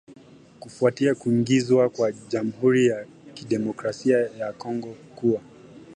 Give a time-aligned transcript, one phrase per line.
[0.59, 5.41] kufuatia kuingizwa kwa Jamhuri ya Kidemokrasi ya Kongo kuwa